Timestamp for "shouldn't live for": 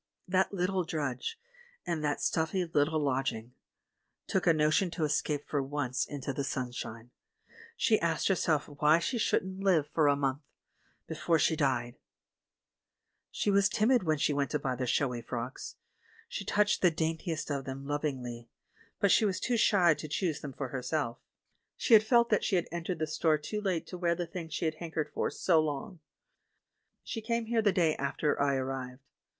9.19-10.07